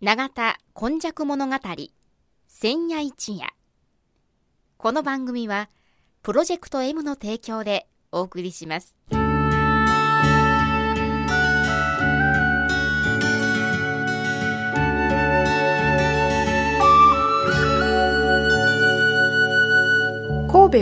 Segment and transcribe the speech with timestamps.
[0.00, 1.56] 永田今昔物語
[2.46, 3.48] 千夜一夜。
[4.76, 5.70] この番組は
[6.22, 8.96] プロジェクト M の提供でお送りします。
[9.10, 9.18] 神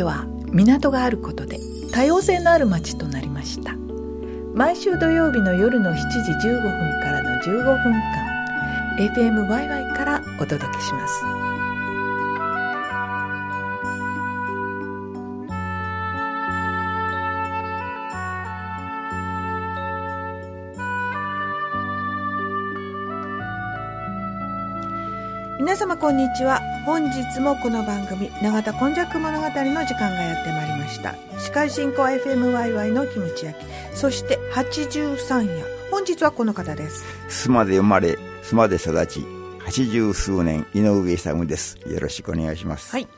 [0.01, 1.59] 戸は港があることで
[1.91, 3.73] 多様性のある街となりました。
[4.53, 6.03] 毎週土曜日の夜の7時
[6.49, 6.71] 15分
[7.01, 8.26] からの15分間
[8.99, 11.23] FMYY からお届けします。
[25.59, 26.63] 皆様こんにちは。
[26.87, 31.15] 本日もこの番組「永田今昔物語」の時間がやってまいりました。
[31.39, 35.67] 司会進行 FMYY のキムチ焼きそして83夜。
[35.91, 37.05] 本日はこの方です。
[37.29, 39.25] 須磨で生まれ須磨で育ち
[39.61, 43.09] 八十数年井上勇ですよろしくお願いしますはい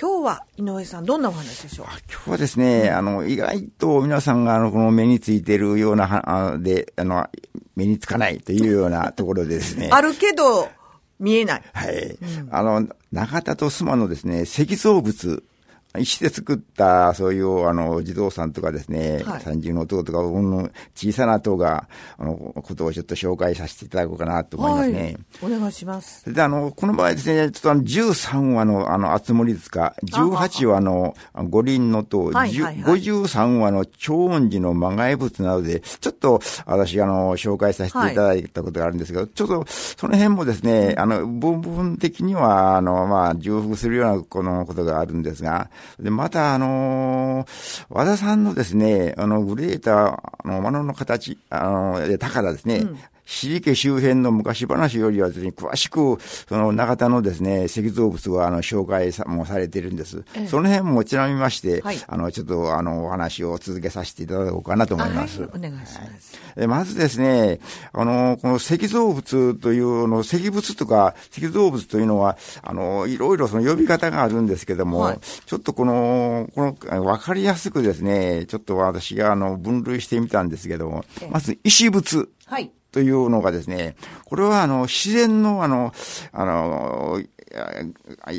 [0.00, 1.86] 今日は井上さんどんなお話でしょう？
[2.10, 7.28] 今日はですね、あの、意外と皆さんがあの、この目についているような、あで、あの、
[7.76, 9.90] 目につかないというようなところでですね。
[9.92, 10.70] あるけど、
[11.20, 11.62] 見えない。
[11.74, 11.94] はい。
[12.22, 15.42] うん、あの、長田と須磨のですね、石造物
[15.98, 20.20] 石で作った、そういう、あの、児童さんとかですね、はい、三重の塔とか、
[20.94, 21.86] 小さな塔が、
[22.18, 25.16] あの、ことをちょっと紹介させていただこうかなと思いますね。
[25.40, 26.32] はい、お願いします。
[26.32, 52.98] で、あの、この場合ですね、ちょっとあの、13話の、あの、厚森塚、18話の五輪の塔、はいはいはい、53話の超音寺の魔外物などで、ちょっと、私、あの、紹介させていただいたことがあるんですけど、はい、ちょっと、その辺もですね、あの、部分的には、あの、まあ、重複するような、このことがあるんですが、で、また、あのー、和田さんのですね、あの、グレータ、あの、物の形、あの、宝ですね、うん。
[53.32, 60.22] 尻家周辺の昔話よりはですね、詳しく、その長田のですね、石造物があの紹介さもされているんです。
[60.34, 65.40] ええ、その辺もちなみまして、はい、あの、ちょっとあの、お話を続けさせていただこうかなと思います。
[65.40, 66.38] はい、お願いします。
[66.56, 67.60] はい、まずですね、
[67.94, 82.28] あの、この石造物というの、石仏とか石造物というのは、あの、いろいろその呼び方があるんですけども、はい、ちょっとこの、この、わかりやすくですね、ちょっと私があの、分類してみたんですけども、まず石仏。
[82.44, 82.70] はい。
[82.92, 85.92] というのがですね、これはあの、自然のあの、
[86.32, 87.20] あの、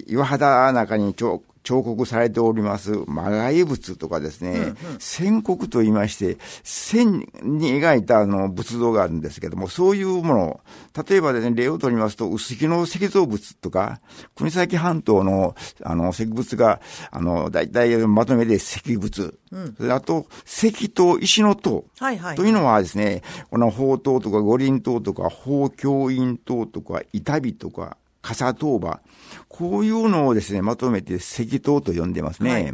[0.07, 10.59] 岩肌中にちょ彫刻されております魔外物とかですね、うんうん、線刻と言いまして、線に描いたあの仏像があるんですけども、そういうもの、
[11.07, 14.01] 例えばですね、例を取りますと、薄木の石造物とか、
[14.35, 16.81] 国崎半島のあの石仏が、
[17.11, 19.35] あの、大体まとめて石仏。
[19.51, 21.85] うん、あと、石と石の塔。
[21.99, 22.35] はいはい。
[22.35, 29.01] というのはですね、この宝塔とか五輪塔とか、宝教院塔とか、板火とか、傘塔場。
[29.47, 32.53] こういうのをですね、まとめて石塔と呼んでますね。
[32.53, 32.73] はい、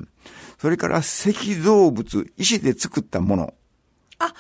[0.58, 3.54] それから石造物、石で作ったもの。
[4.20, 4.34] あ、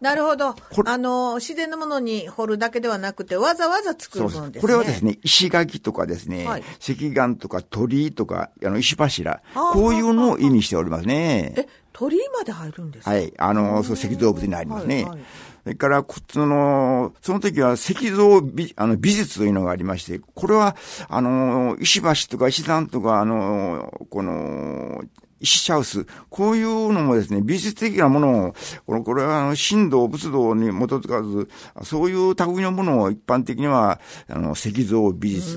[0.00, 0.54] なるほど。
[0.84, 4.60] あの、自然のものに掘るだけではなくて、わざわざ作るものですね。
[4.60, 11.54] これはですね、石垣とかですね、はい、石岩とか鳥居とか、あの、石柱、こういうのを意味しておりますね。
[11.56, 13.12] え、鳥居まで入るんですか？
[13.12, 13.32] はい。
[13.38, 14.96] あの、そう、石造物になりますね。
[14.96, 15.20] はいはい
[15.66, 20.76] それから、その、その時は石像美あの美術というのがありまして、これは、
[21.08, 25.02] あの、石橋とか石段とか、あの、この、
[25.40, 28.54] 石シャウス、こういうのもですね、美術的なものを、
[28.86, 31.48] これこれはあの神道、仏道に基づかず、
[31.82, 33.98] そういう類のものを一般的には、
[34.28, 35.56] あの、石像美術。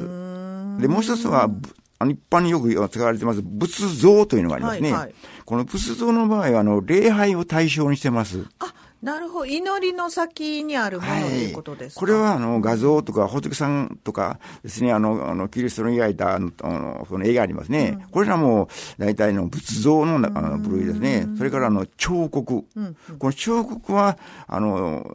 [0.79, 1.51] で、もう一つは、
[1.99, 4.91] あの一般によく使われてます仏像というのがありますね。
[4.91, 5.13] はいはい、
[5.45, 8.45] この仏像の場合は、あの、礼拝を対象にしてます。
[8.59, 9.45] あ、なるほど。
[9.45, 17.97] 祈りの先にあるものということですこれは、あの、画像とか、仏さんとかですね、あの、あのキリストの描いた、あの、その絵がありますね。
[18.01, 18.67] うん、これらも、
[18.97, 21.27] 大体の仏像のあの部類ですね。
[21.37, 22.65] それから、あの、彫刻。
[22.75, 24.17] うんうん、この彫刻は、
[24.47, 25.05] あの、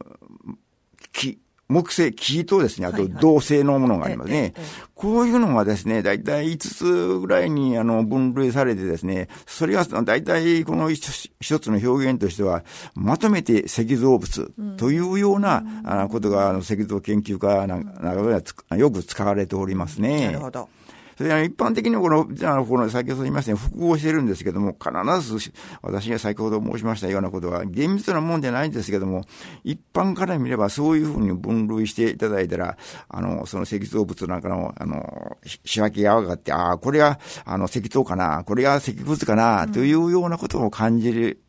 [1.11, 4.35] 木、木製、木とですね、あと銅製のものがありますね。
[4.35, 4.53] はいはい、
[4.93, 12.63] こういうのがですね、大体5つぐらいにあの分類されてですね、それが大体この一つの表現としては、
[12.93, 15.63] まとめて石造物というような、
[16.03, 20.27] うん、ことがあの石像研究家なんかではよく使われておりますね。
[20.27, 20.69] なるほど。
[21.17, 25.51] それで一般的にこの、じゃあ、この先ほど言いましたように複合してるんですけども、必ず
[25.81, 29.23] 私が先ほど申しましたようなことは厳密なもんじゃないんですけども、
[29.63, 32.77] 一般から見ればそういうふうに分類していただいたら、
[33.07, 41.39] あの、その石造物なんかの、あの、仕分けが分かって、ああ、これが、あの、石塔かな、これが石仏かな、というようなことを感じる、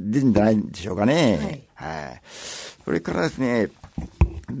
[0.00, 1.66] んじゃないんでしょうかね。
[1.76, 2.02] はい。
[2.02, 2.22] はい。
[2.84, 3.68] それからですね、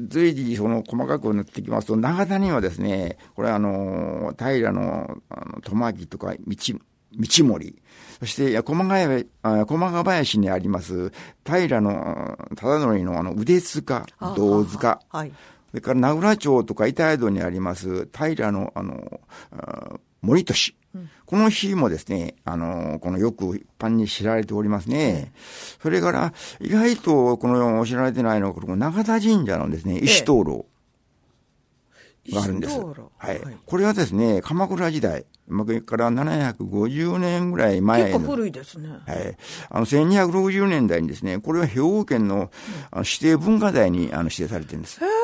[0.08, 6.56] 随時その細かくなってきますと、長田にはですね、これあの、平の、あの、苫木とか道、
[7.14, 7.82] 道森、
[8.20, 11.12] そして、駒ヶ谷、駒ヶ林にあります、
[11.44, 14.06] 平の忠則のあの腕塚、
[14.36, 15.32] 銅塚、はい、
[15.70, 19.20] それから名倉町とか板江戸にあります、平のあの、
[20.22, 20.74] 森俊、
[21.26, 25.32] この日もですね、あの、このよく一般に知られておりますね。
[25.82, 30.66] それから、意外とこの知られてないのは、この永田神社のですね、石灯籠。
[32.30, 32.78] があるんです。
[32.78, 33.40] はい。
[33.66, 35.24] これはですね、鎌倉時代、
[35.84, 38.88] から750年ぐらい前結構古いですね。
[38.88, 39.36] はい。
[39.70, 42.50] あの、1260年代にですね、これは兵庫県の
[42.96, 45.02] 指定文化財にあの指定されてるんです。
[45.02, 45.21] へえ、そう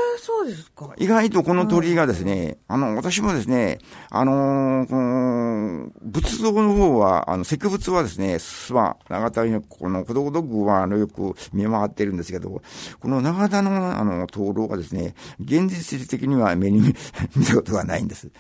[0.49, 0.93] ですか。
[0.97, 3.79] 意外とこの鳥居がですね、あの、私もですね、
[4.11, 8.39] あのー、この、仏像の方は、あの、石仏はですね、
[8.73, 12.63] まあ、長田の、この、孤独具は、あの、よく見回ってるんですけど、
[13.01, 16.95] この長田の、あの、灯籠がですね、現実的には目に
[17.37, 18.31] 見 たことがないんです。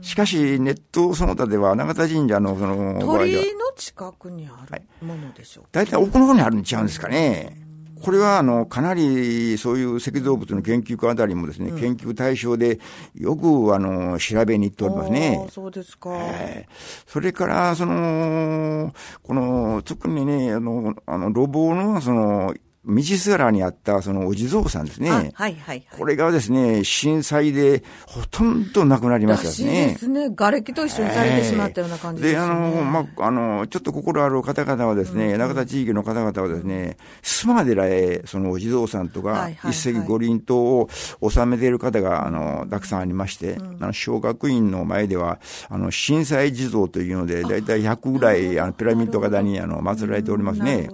[0.00, 7.67] しかし、ネットその他では、永田神社の、その、鳥居の近くにあるものでしょうか、はい、大体奥の方にあるんちゃうんですかね。
[8.02, 12.78] これはあのかなりそういう石造物の研究家あたりもですね、うん、研究対象で
[13.14, 15.46] よくあの調べに行っておりますね。
[15.50, 18.92] そうですか、えー、それからその
[19.22, 22.54] この特にねあのあの路傍のその
[22.84, 25.10] 道すがらにあったそのお地蔵さんですね。
[25.10, 25.86] はい、はい、はい。
[25.90, 29.86] これがですね、震災でほとんどなくなりましたね。
[29.88, 30.30] ですね。
[30.30, 32.38] 瓦礫と一緒にされてしまったような感じですね。
[32.40, 40.88] で、あの、まあ、あの、ちょっと心ある方々はですね、中田地域の方々はですね、須磨寺へ、そのお地蔵さんとか、一石五輪塔を
[41.28, 50.88] 収めている方が、あの、たくさんありまして、あの、小学院の前では、あの、震災地蔵というので、だいたい100ぐらい、あの、ピラミッド型に、あの、祀られておりますね。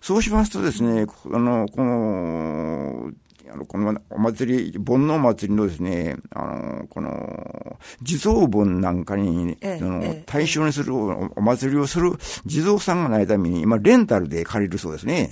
[0.00, 3.10] そうしますとですね、あの、この、
[3.52, 12.12] あの、このお祭り、煩悩祭りのですね、あの、この、地蔵盆なんかに、ええ、その、対象にするお祭りをする
[12.46, 15.28] 地蔵さんがないために、今、レンタルで借りるそうですね。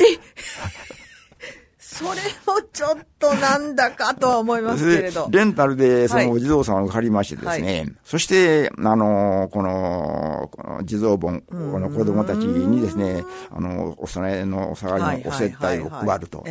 [1.98, 2.10] それ
[2.46, 5.26] もちょっとなんだかとは思いますけれど。
[5.32, 16.44] レンタルでそのお地蔵さんを借りましてですね、はい、そして、あの、この、この地蔵盆、この子供たちにですね、あの、お供えのお下がりのお接待を配ると。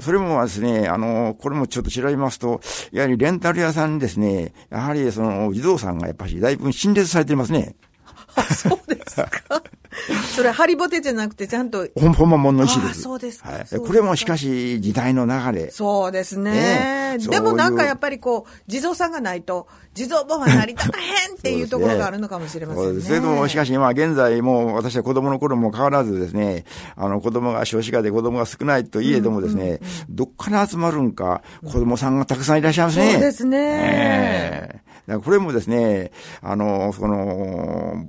[0.00, 2.60] それもですね、あの、これもちょっと調べますと、
[2.92, 7.74] やはりレンタル屋さんにですね、やはりその地蔵さんがやっぱりだいぶ陳列されていますね。
[8.36, 9.62] あ、そうですか。
[10.34, 11.86] それ、ハリボテじゃなくて、ちゃんと。
[11.94, 13.02] 本本物の石です。
[13.02, 13.78] そうですか、はい。
[13.78, 15.70] これもしかし、時代の流れ。
[15.70, 16.52] そうですね。
[16.52, 21.02] ねでもなんかやっぱりこう、地蔵さんがないと、地蔵本は成り立たへ
[21.32, 22.88] んっていうところがあるのかもしれませんね。
[22.88, 26.64] そうですけども、しかし今現在もう私は子供の頃も変わらずですね、
[26.96, 33.12] あの子供が少子化で子供が少ないといえどもですね、どっから集まるんか、子供さんがたくさんいらっしゃいますね。
[33.12, 34.83] そうですね。
[35.08, 38.08] えーこれもですね、あの、その、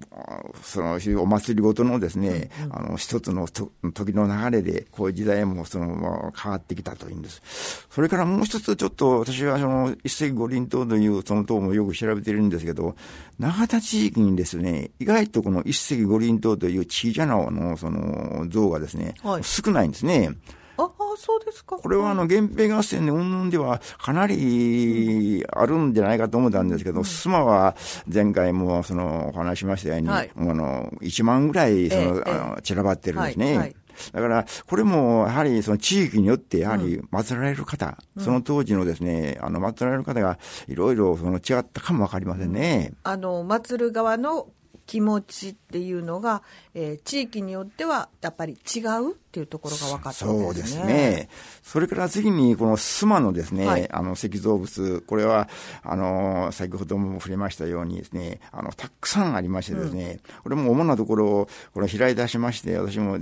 [0.64, 7.86] その、お祭りごとのですね、あの、一つのと時の流れで、こういう時代もその、変わってきたというんです。
[7.90, 12.96] それからもう一つちょっと、私はその、一石五輪塔というその塔もよく調べてるんですけど、
[13.40, 20.32] 長田地域にですね、意外とこの一石五輪塔という小さなの、その、像がですね、はい、少ないんですね。
[20.78, 21.78] ああ、そうですか。
[21.78, 27.76] これはあの、源平合戦で云々ではかなりあるんじゃないかと思ったんですけど、須、う、磨、は
[28.12, 33.46] 前回もその、お話しましたように、はい、あの、1万ぐらい、その、ええ、あの散らばってるんですね。
[33.46, 33.76] はいはい。
[34.12, 42.94] だから、これも、やはり、その地域によって、やはり、祀られる方、うん、その当時のですね、あの、祀られる方が、いろいろ、その、違ったかもわかりませんね。
[43.04, 44.48] あの、祀る側の
[44.86, 46.44] 気持ちっていうのが、
[46.78, 50.80] えー、地域によってはやっぱり違うっていうところが分かったわけですね。
[50.80, 51.30] そうですね。
[51.64, 55.48] それから次に、この須磨のですね、はい、あの石造物、これは、
[55.84, 63.20] あの、先ほども触れましたようにですね、あの、たくさんありましてですね、うん、これも主なところを、これ開い出しまして、私も、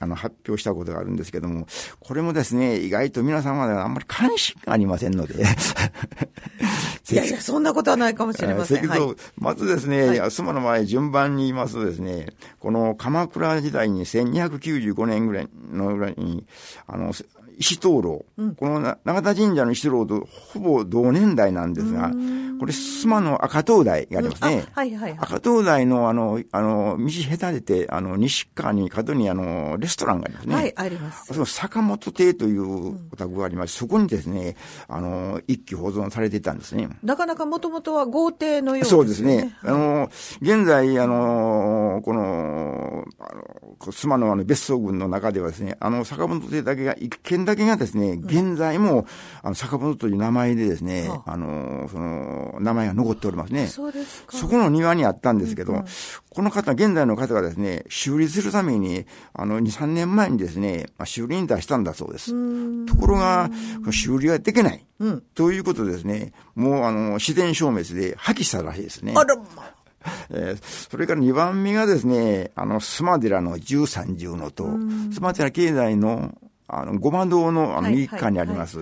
[0.00, 1.66] あの、発表したことがあるんですけども、
[2.00, 5.44] これもですね、意外と皆様はあんまり関心がありませんので。
[7.10, 8.78] いやいや、 そんなことはないかもしれません。
[8.78, 12.28] 石造、はい、まずですね、はい、須磨の前、順番に言いますとですね、
[12.58, 16.46] この鎌倉時代に1295年ぐらいのぐらいに、
[16.86, 17.12] あの、
[17.58, 22.10] 石灯籠、うん、この永田神社の石灯籠とほぼ同年代なんですが、
[22.60, 24.66] これ、須磨の赤灯台がありますね。
[24.72, 25.18] はいはいはい。
[25.18, 27.06] 赤灯台のあの、あの、道
[27.38, 30.54] 隔てて、あの、西側に角にあの、レストランがありますね。
[30.54, 31.32] はい、あります。
[31.32, 34.56] その坂本亭というお宅がありまして、そこにですね、
[34.88, 36.88] あの、一気保存されていたんですね。
[37.02, 38.90] なかなかもともとは豪邸のようですね。
[38.90, 39.56] そうですね。
[39.62, 40.10] あの、
[40.42, 49.06] 現在、あの、この、あの、妻のあの別荘群の中ではですね、あの、坂本邸だけが、一軒だけがですね、現在も、
[49.42, 53.66] あの、坂本という名前でですね、はあの、その、名前が残っておりますね。
[53.66, 54.36] そうですか。
[54.36, 55.84] そこの庭にあったんですけど、
[56.30, 62.32] この方、現在の方がですね、修理するために、あの、2、3年前にですね、まあ、修理に出したんだそうです。
[62.86, 63.50] ところが、
[63.90, 64.84] 修理ができない。
[64.98, 65.22] うん。
[65.34, 69.14] ということでですね、もう、あの、自然消滅で破棄したらしいですね。
[69.16, 69.44] あらま。
[70.30, 76.34] えーそれから2番目がですね、あの、須磨寺の十三重の塔、須磨寺境内の、
[76.68, 78.78] あの、ごま堂のあのはい右側にあります。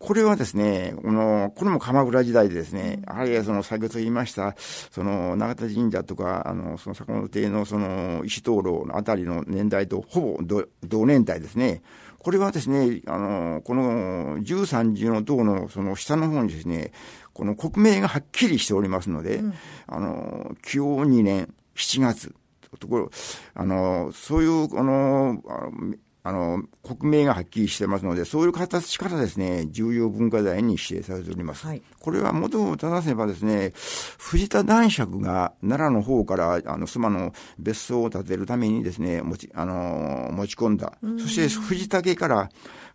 [0.00, 4.56] これはですね、この、これも鎌倉時代でですね、やはりその先ほど言いました、
[4.90, 11.82] その永田神社とか、あの、その坂本邸のその石灯籠のあたりの年代とほぼ同同年代ですね。
[12.18, 16.92] これはですね、あの、この十三重の塔のその下の方にですね、
[17.34, 19.42] この国名がはっきりしておりますので、
[19.86, 22.34] あの、清2年7月、
[22.78, 23.10] ところ、
[23.52, 31.66] あの、そういう、あの、あのあの、国名がはっきりしてますので、そういう形からですね、重要文化財に指定されております。
[31.66, 33.72] はいこれは元を正せばですね、
[34.18, 40.94] 藤田男爵が奈良の方から、あの、須磨の別荘を建てるためにですね、持ち、あの、持ち込んだ。
[41.18, 42.48] そして藤田家から、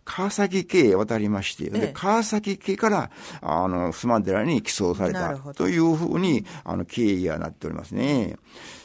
[0.06, 3.10] 川崎家へ渡りまして、ええで川崎家から、
[3.42, 8.36] あの、須磨寺に寄贈されたというふうに、あの、経緯がなっておりますね。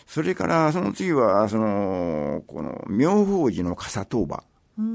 [0.08, 4.44] それから、その次は、その、この、妙法寺の笠当場。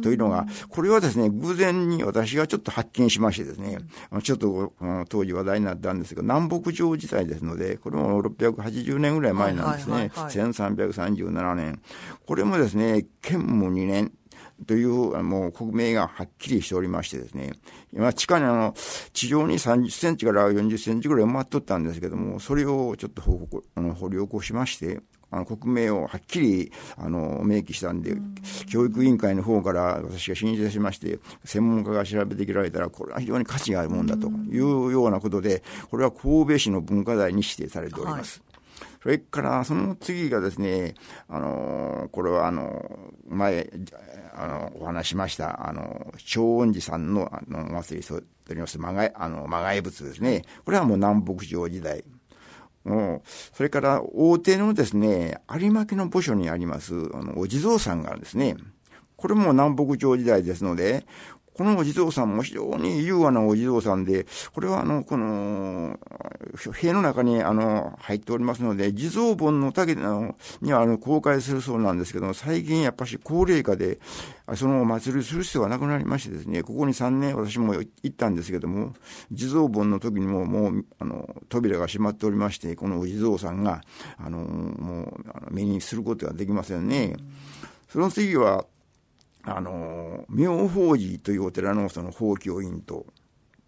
[0.02, 3.78] というのが、これはですね、偶然に私がちょっと発見しましてですね、
[4.22, 9.92] ちょっとうん当時話題になったんですが、南北朝時代ですので、これも680年ぐらい前なんですね。
[9.92, 11.80] はいはいはいはい1337年。
[12.26, 14.12] これもですね、建武2年。
[14.66, 14.90] という、
[15.22, 17.52] もう国名がはっきりしておりましてですね、
[17.92, 18.74] 今地下にあの、
[19.12, 28.16] 地上に30センチから40センチぐらい埋まっとったんですけども、それをちょっと報告あの掘り起こしまして、あの、国名をはっきり、あの、明記したんで、
[28.70, 38.42] 教育委員会の方から私が申請しまして、専門家が調べてきられたら、これは非常に価値があるもんだというようなことで、これは神戸市の文化財に指定されております。
[39.06, 40.94] それから、その次がですね、
[41.28, 42.90] あの、これはあの、
[43.28, 43.70] 前、
[44.34, 48.20] あの、お話しました、あの、長恩寺さんの、あの、お祭りと
[48.52, 50.42] ります、まがい、あの、まがい仏ですね。
[50.64, 52.02] これはもう南北朝時代。
[52.82, 58.56] もう、それから、大手のですね、有馬家の墓所にあります、あの、お地蔵さんがあるんですね。
[59.14, 61.06] これも南北朝時代ですので、
[61.56, 65.98] このお地蔵さんも非常に優雅なお地蔵さんで、これはあの、この、
[66.74, 73.98] 塀の中にあの、入っておりますので、地蔵盆の竹のにはあの、公開するそうなんですけども、最近やっぱし高齢化で、
[74.54, 78.92] そのお祭りする必要がなくなりましてですね、ここに3年私も行ったんですけども、
[79.32, 83.80] 地蔵盆の時にももう、あの、扉が閉まっておりまして、このお地蔵さんが、
[84.18, 85.18] あの、も
[85.50, 87.16] う、目にすることができませんね。
[87.88, 88.66] その次は、
[89.46, 93.06] あの、妙法寺というお寺のその法教院と、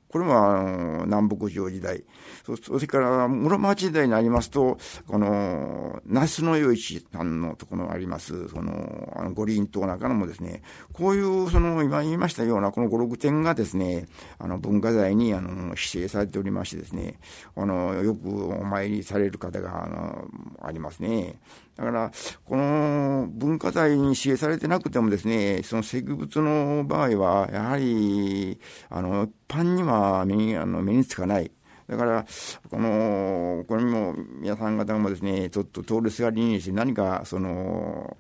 [0.09, 2.03] これもあの南北朝時代、
[2.45, 10.63] そそれから室町時代になりますと、この、那須の与一さんのところがあります、その、あの五輪島なんかのもですね、
[10.95, 14.07] こういう、その、今言いましたような、この五六点がですね、
[14.39, 17.19] あの、文化財に、あの、指定されておりましてですね、
[17.55, 20.27] あの、よくお参りされる方が、あの、
[20.63, 21.39] ありますね。
[21.79, 22.11] だから、
[22.45, 28.59] この文化財に指定されてなくてもですね、その石仏の場合は、やはり、
[28.91, 31.53] あの、一般には目にあの目につかない。
[31.87, 32.27] だから、
[32.69, 38.17] この、これも皆さん方もですね、ちょっと通りすがりにして何か、その、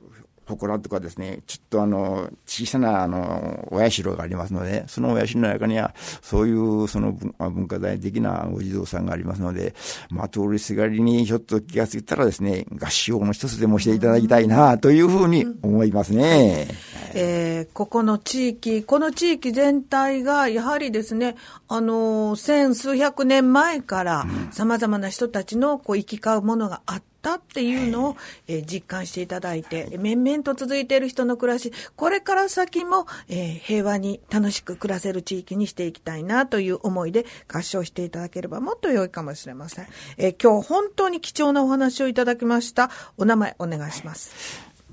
[0.48, 9.74] 祠とかですね、ちょっとあの、小さなあの、お社がありますので、そのお社の中には、そういうその文化財的なお地蔵さんがありますので、
[10.10, 16.68] まあ、通りすがりにちょっと気がついたらですね、合唱の一つでもしていただきたいな、というふうに思いますね。
[17.14, 21.36] えーここの地域、この地域全体が、やはりですね、
[21.68, 28.16] あのー千数百年前から、様々な人たちの、こう、行き交うものがあったっていうのを、
[28.46, 39.86] えー実感していただいて、面々と続いている人の暮らし、これから先も、えー平和に楽しく暮らせる地域にしていきたいなという思いで合唱していただければもっと良いかもしれません。
[40.16, 42.90] えー今日本当に貴重なお話をいただきました。
[43.16, 44.32] お名前お願いします。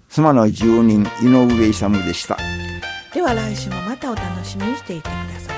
[0.10, 2.38] 妻の住人、井上勇でした。
[3.14, 5.55] では来週もまたお楽しみにしていてください。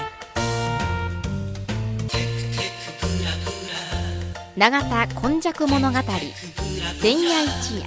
[4.57, 7.85] 永田今昔物語前夜一夜。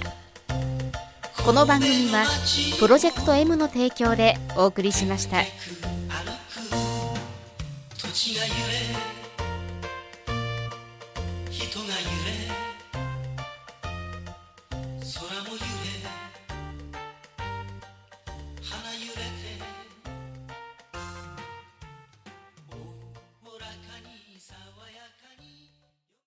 [1.43, 2.23] この番組は
[2.79, 5.39] プロジェクト M の提供でお送りしました。